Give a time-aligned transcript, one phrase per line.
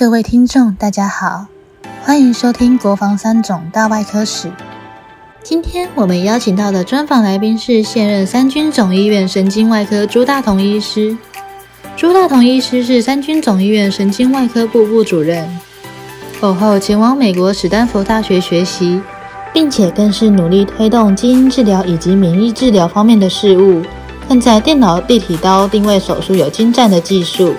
[0.00, 1.44] 各位听众，大家好，
[2.02, 4.48] 欢迎收听《国防三种大外科史》。
[5.42, 11.14] 今天我们邀请到的专访来宾是现任三军总医院神经外科朱大同医师。
[11.98, 15.46] 朱大同医师是三军总医院神经外科部部主任，
[16.40, 19.02] 后后前往美国史丹佛大学学习，
[19.52, 23.82] 并且更是努力推动基因治疗以及免疫治疗方面的事物，
[24.26, 27.54] 更在电脑立体刀定位手术有精湛的技术。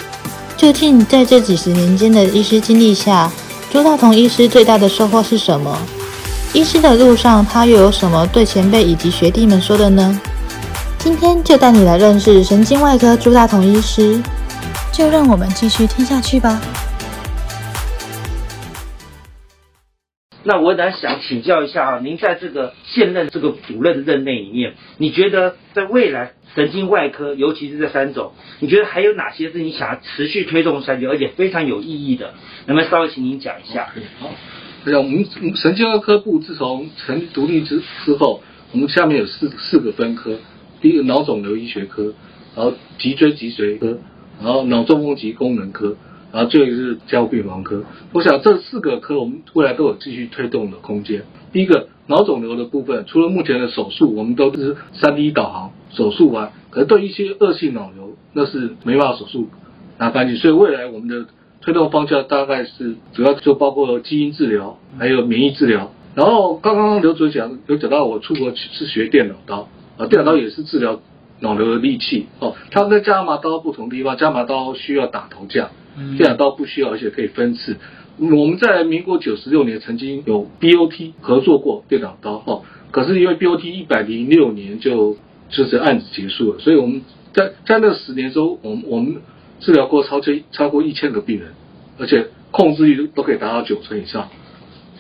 [0.62, 3.32] 究竟在这几十年间的医师经历下，
[3.72, 5.76] 朱大同医师最大的收获是什么？
[6.54, 10.22] 医师的路上，他又有什么对前辈以及学弟们说的呢？
[11.00, 14.22] 今天就带你来认识神经外科朱大同医师，
[14.92, 16.62] 就让我们继续听下去吧。
[20.44, 32.34] 那我呢想请教一下啊，您在这个现任这个主任的任内里面，你觉得在未来神经外科，尤其是这三种，你觉得还有哪些是你想要持续推动下去，而且非常有意义的？
[32.66, 33.94] 能不能稍微请您讲一下？
[34.20, 34.32] 好，
[34.86, 40.40] 那，我们神经外科部自从成独立之之后，我们下面有四四个分科，
[40.82, 42.14] 第一个脑肿瘤医学科，
[42.56, 44.00] 然后脊椎脊髓科，
[44.42, 45.96] 然后脑中风及功能科。
[46.32, 51.24] 然后最后是交病房科，我想这四个科我们未来都有继续推动的空间。
[51.52, 59.50] 第一个脑肿瘤的部分，除了目前的手术，我们都是三 D 导航手术完，可是对一些恶性脑瘤，那是没办法手术
[59.98, 60.38] 拿干净。
[60.38, 61.26] 所以未来我们的
[61.62, 65.92] 推动方向大概是主要就包括基因治疗，还有免疫治疗。
[66.16, 71.02] 然后刚刚刘主任讲有讲到我出国去是学电脑刀啊，电脑刀也是治疗
[71.40, 72.56] 脑瘤的利器哦。
[72.72, 75.70] 它跟加麻刀不同地方，加麻刀需要打头架。
[76.18, 77.78] 电脑刀不需要，而且可以分次。
[78.18, 82.62] 我们在民国九十六年曾经有 BOT 合作过电脑刀哈，
[82.92, 85.18] 可是因为 BOT 一百零六年就
[85.50, 87.02] 就是案子结束了，所以我们
[87.34, 89.18] 在在那十年中，我们我们
[89.60, 91.54] 治疗过超超超过一千个病人，
[91.98, 94.30] 而且控制率都可以达到九成以上。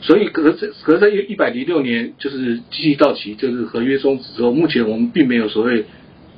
[0.01, 5.85] 所以可是可是在一百零六年就是机器到期，就是合约终止之后，目前我们并没有所谓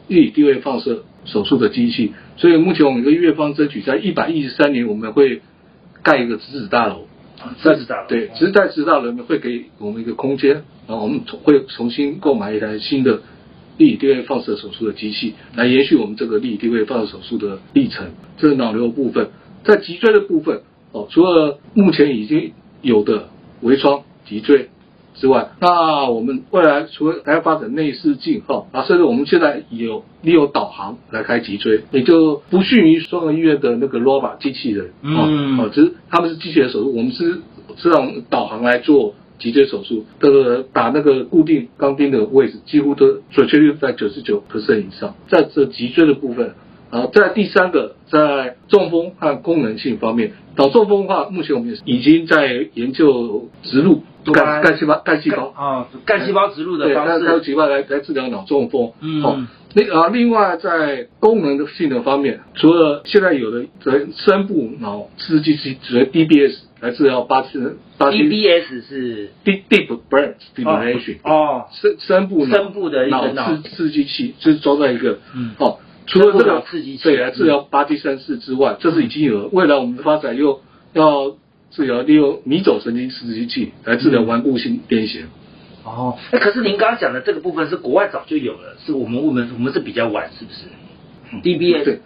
[0.09, 1.05] 立体地位放射。
[1.25, 5.41] 手术的机器，所以目前我们一个月方争取在一百一十三年，我们会
[6.01, 7.07] 盖一个直子大楼。
[7.61, 13.21] 直子大楼对，直在直子大楼会给我们一个空间，然后我们会重新购买一台新的
[13.77, 18.11] 立体定位放射手术的机器，来延续我们这个立体定位放射手术的历程。
[18.37, 19.29] 这是脑瘤部分，
[19.63, 20.61] 在脊椎的部分
[20.91, 23.29] 哦，除了目前已经有的
[23.61, 24.69] 微创脊椎。
[25.15, 37.41] 之外，那我们未来除了还要发展内视镜哈啊，甚至我们现在有利用导航来开脊椎，也就不逊于双河医院的那个 robot 机器人，嗯，哦，只是他们是机器人手术，我们是
[37.77, 46.53] 是用导航来做脊椎手术，这个打那个固定钢钉的位置，几乎都准确率在九十九 percent 以上，在这脊椎的部分。
[46.93, 55.47] 啊，在第三个，在中风和功能性方面，脑中风的话，目前我们已经在研究植入干干细胞、干细胞。
[55.57, 58.91] 啊，干细胞植入的方式，干细胞来来治疗脑中风。
[59.01, 73.55] 嗯，那啊，另外在功能的性能方面，除了现在有的在深部脑刺激器，主要 DBS 来治疗八次八 DBS 是 Deep Deep Brain Stimulation 哦，深深部深部的一个脑。
[73.55, 75.55] 刺刺激器，就是装在一个嗯。
[75.57, 75.79] 哦。
[76.05, 79.49] 除了这个刺激对来治疗巴基三氏之外，这是已经有了。
[79.51, 80.61] 未来我们的发展又
[80.93, 81.35] 要
[81.71, 85.23] 治疗利用迷走神经刺激器来治疗顽固性癫痫。
[85.85, 90.65] 哦，哎，可是您刚刚讲的这个部分是国外早就有了，是我们我们我们是比较晚，是不是
[91.41, 91.99] ？DBS 对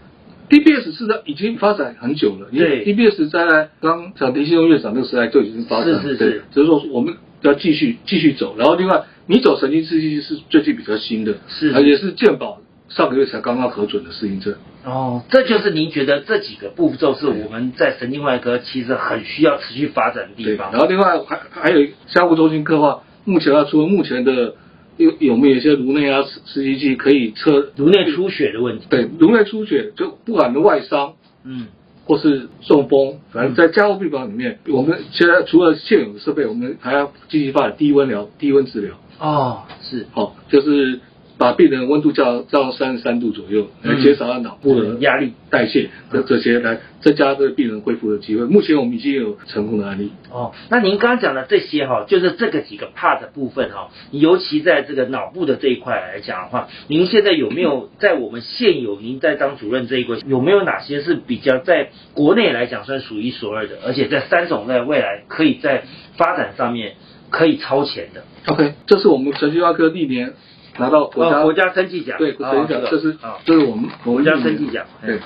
[0.50, 2.50] ，DBS 是在已经发展很久了。
[2.52, 6.02] 对，DBS 在刚像林新荣院长那个时代就已经发展。
[6.02, 6.44] 是是是。
[6.52, 12.62] 只是说我们要继续继续走，然后另外迷走神经刺激器是最近比较新的，是而且是健保。
[12.90, 14.56] 上个月才刚刚核准的适应症
[14.86, 20.72] 哦，这就是您觉得这几个步骤是我们在神经外科其实很需要持续发展的地方。
[20.72, 24.56] 然后另外还还有相互中心科话，目前要除了目前的
[24.96, 28.86] 有有没有一些颅内压刺激器可以测颅内出血的问题？
[28.90, 31.68] 对，颅内出血就不管的外伤，嗯，
[32.06, 38.96] 或是中风，反正在加护病房里面，我们现在除了现有的设备，我们还要继续发展低温疗、低温治疗。
[39.20, 41.02] 哦，是，好，就是。
[41.38, 48.46] 把病人温度降降到三十三度左右，来减少他脑部的压力代谢这这些，来增加这个病人恢复的机会。
[48.46, 50.12] 目前我们已经有成功的案例。
[50.32, 65.84] 哦，那您刚刚讲的这些哈，就是这个几个 part 部分哈，尤其在这个脑部的这一块来讲的话，您现在有没有在我们现有您在当主任这一块，有没有哪些是比较在国内来讲算数一数二的，而且在三种在未来可以在
[66.18, 66.96] 发展上面
[67.30, 70.34] 可以超前的？OK，这是我们神经外科历年。
[70.78, 75.20] 拿到国家国家三级奖，对，国家奖，这是这是我们国家三级奖，对，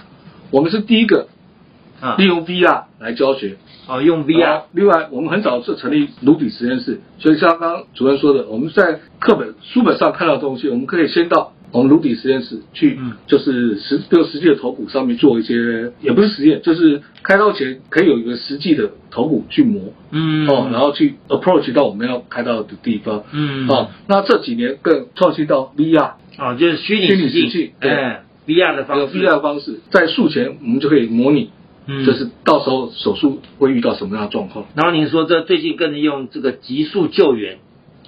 [0.51, 1.27] 我们是第一个
[1.99, 2.15] 啊。
[2.17, 3.57] 利用 VR 来教学。
[3.87, 31.49] 哦，用 VR 另外，我们很早就成立卢比实验室，所以像刚刚主任说的，我们在课本、书本上看到的东西，我们可以先到我们颅底实验室去，嗯就是实用实际的头骨上面做一些，也不是实验，就是开刀前可以有一个实际的头骨去磨，嗯哦，然后去 approach 到我们要开刀的地方，嗯哦，那这几年更创新到 VR，哦，就是虚拟虚拟实境，对哎，VR 的方式 VR 的方式，在术前我们就可以模拟，
[31.87, 34.65] 嗯就是到时候手术会遇到什么样的状况。
[34.75, 37.59] 然后您说这最近更是用这个急速救援，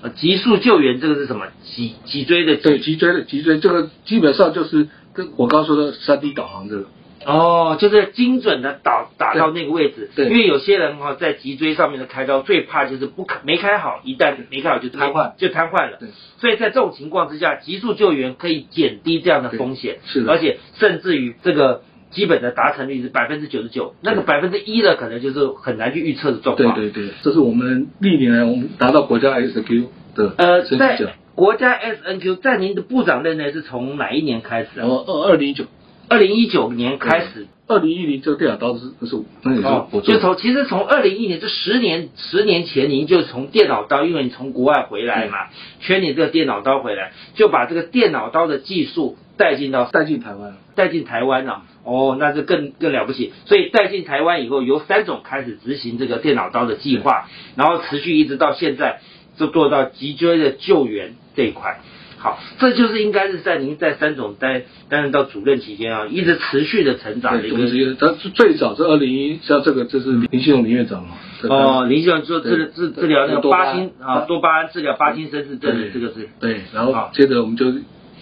[0.04, 1.48] 呃，急速救援这个是什么？
[1.64, 6.88] 脊脊椎的对，脊脊椎的脊椎，这个基本上就是跟我刚刚说的三 D 导航这个，
[7.26, 10.10] 哦，就是精准的打打到那个位置。
[10.14, 15.98] 对因为有些人哈、在脊椎上面的开刀最怕就是不开没开好，一旦没开好就瘫痪就瘫痪了。
[16.02, 21.84] 对所以在这种情况之下，急速救援可以减低这样的风险，是的而且甚至于这个。
[22.14, 26.76] 基本的达成率是百分之九十九，那个百分之一的可能就是很难去预测的状况。
[26.76, 30.98] 对对对，这是我们历年来我们达到国家 SQ 的呃，在，
[31.36, 34.86] 国家 SNQ 在您的部长任内是从哪一年开始啊？
[34.86, 35.66] 然后二二零一九，
[36.08, 45.48] 二零一九年开始，二零一零这个电脑刀是那是我那也是哦我，做的，就从其实从二零一零这十年十年前，您就从电脑刀，因为你从国外回来嘛，
[45.80, 50.58] 缺你这个电脑刀回来，就把这个电脑刀的技术带进到带进台湾了。
[50.76, 53.32] 带进台湾啊、哦，那就更更了不起。
[53.46, 59.00] 所以带进台湾以后，由三种开始执行这个电脑刀的计划，然后持续一直到现在，
[59.38, 61.80] 就做到脊椎的救援这一块。
[62.18, 71.10] 好，这就是应该是在您在三种担担任到主任期间啊，一直持续的成长的，一个我们直接，他最早是二零一，像这个这是林信荣林院长嘛。
[71.44, 76.30] 哦，林先生做治治治疗那个多巴巴金啊多巴胺治疗巴金森氏症的这个是。
[76.40, 77.66] 对，然后好接着我们就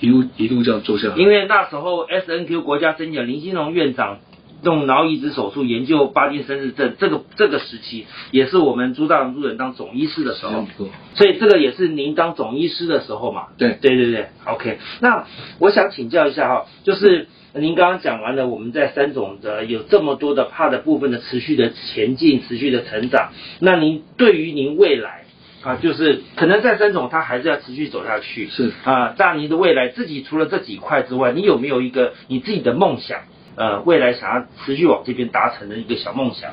[0.02, 1.16] 一路一路这样做下来。
[1.16, 4.20] 因为那时候 S N Q 国家申请林兴荣院长
[4.64, 10.68] 用脑移植手术研究巴金森氏症，这个这个时期也是我们朱大荣主任当总医师的时候。
[11.16, 13.48] 所以这个也是您当总医师的时候嘛。
[13.58, 14.78] 对对对对，OK。
[15.00, 15.26] 那
[15.60, 25.21] 我想请教一下哈，就是您刚刚讲完了，我们在三种的有这么多的怕的部分的持续的前进、持续的成长，那您对于您未来
[25.64, 33.20] 啊，就是可能在三种它还是要持续走下去，是啊，那你的未来自己除了这几块之外，你有没有一个你自己的梦想？
[33.56, 36.52] 呃，未来想要持续往这边达成的一个小梦想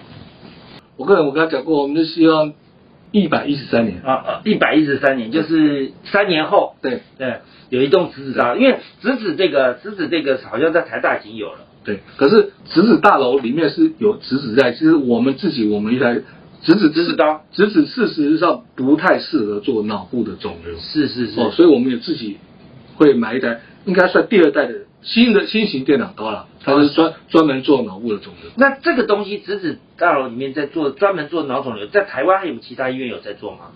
[0.97, 2.53] 我个人我刚才讲过，我们就希望
[3.13, 4.03] 一百一十三年。
[4.03, 7.39] 啊，呃，一百一十三年，就是三年后，对对，
[7.71, 16.21] 有一栋直子大楼，因为直子这个直子这个好像在台大已经有了，对，可是直子大楼里面是有直子在，其实我们自己我们一台
[16.63, 20.77] 直指直指刀，直指事实上不太适合做脑部的肿瘤。
[20.79, 22.39] 是是是，哦，所以我们也自己
[22.97, 28.51] 会买一台，应该算第二代的新的新型电脑刀了，它是专专门做脑部的肿瘤。
[28.57, 33.71] 那这个东西直指大楼里面在做专门做脑肿瘤，在台湾还有其他医院有在做吗？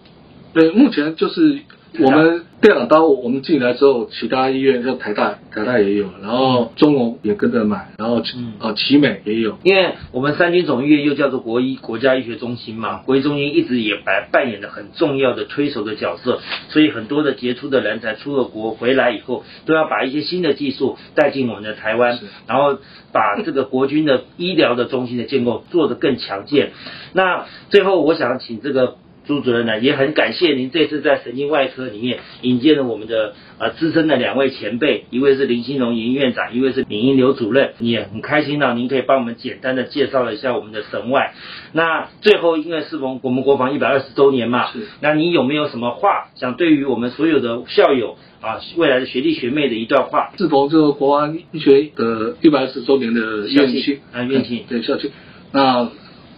[0.53, 1.61] 对，目前就是
[1.99, 9.59] 我们电脑刀，我们进来之后，其他医院像台大，台大也有，然后中农也跟着买，然后嗯呃奇美也有。
[9.63, 16.41] 因为我们三军总医院又叫做国医国家医学中心嘛，国医中心一直也扮扮演了很重要的推手的角色，
[16.71, 22.79] 所以很多的杰出的人才出了国回来以后，都要把一些新的技术带进我们的台湾，然后
[23.13, 26.71] 把这个国军的医疗的中心的建构做得更强健。
[27.13, 28.97] 那最后我想请这个。
[29.35, 35.43] 朱主任呢，也很感谢您这次在神经外科里面引荐了我们的呃资深的两位前辈，一位是。
[35.47, 36.87] 林兴荣营院长，一位是。
[36.89, 41.35] 李英刘主任，也很开心呢，您可以帮我们简单的介绍了一下我们的神外。
[41.73, 42.99] 那最后因为是。
[42.99, 50.31] 逢我们国防一百二十周年嘛是，那你有没有什么话想对于我们所有的校友啊，未来的学弟学妹的一段话？
[50.39, 50.47] 是。
[50.49, 55.11] 否这个国安医学的一百二十周年的校庆啊院庆对校庆，
[55.53, 55.91] 那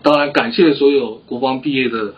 [0.03, 2.15] 当然感谢所有国防毕业的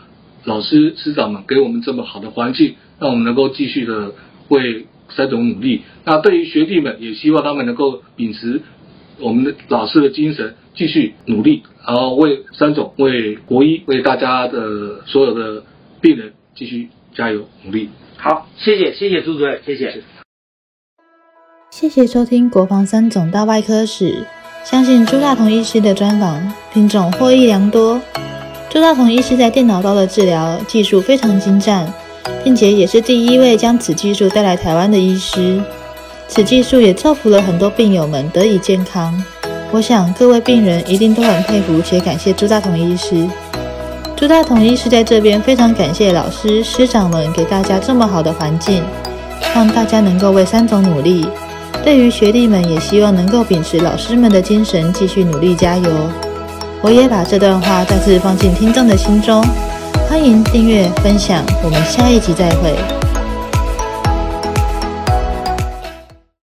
[0.47, 4.13] 老师师长们给我们这么好的环境，让我们能够继续的
[4.49, 5.83] 为三种努力。
[6.05, 8.63] 那对于学弟们，也希望他们能够秉持
[9.19, 15.65] 我们的老师的精神，继续努力，然后为三种、为国医、为大家的所有的
[16.01, 17.91] 病人继续加油努力。
[18.17, 20.03] 好，谢谢谢谢朱主任，谢谢。
[21.73, 24.25] 谢谢收听国防三总大外科史，
[24.65, 28.01] 相信朱大同医师的专访，听众获益良多。
[28.77, 31.91] 朱大同医师在电脑刀的治疗技术非常精湛，
[32.45, 35.59] 并且也是第一位将此技术带来台湾的医师。
[36.29, 39.19] 此技术也造福了很多病友们得以健康。
[39.71, 43.27] 我想各位病人一定都很佩服且感谢朱大同医师。
[44.15, 48.85] 朱大同医师在这边非常感谢老师师长们给大家这么好的环境，
[49.55, 51.27] 让大家能够为三种努力。
[51.83, 55.91] 对于学弟们，也希望能够秉持老师们的精神，继续努力加油。
[56.87, 59.43] 我也把这段话再次放进听众的心中。
[60.09, 63.06] 欢迎订阅分享，我们下一集再会。